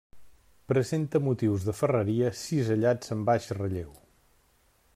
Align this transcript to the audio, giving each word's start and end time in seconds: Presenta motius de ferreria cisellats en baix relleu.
Presenta 0.71 1.19
motius 1.25 1.67
de 1.67 1.75
ferreria 1.81 2.31
cisellats 2.39 3.15
en 3.17 3.21
baix 3.29 3.51
relleu. 3.59 3.93